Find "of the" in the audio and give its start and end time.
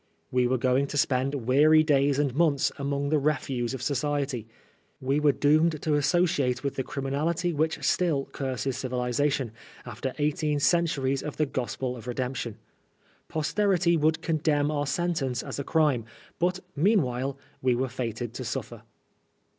11.21-11.45